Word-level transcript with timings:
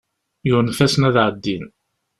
Yunef-asen 0.47 1.07
ad 1.09 1.15
ɛeddin. 1.25 1.63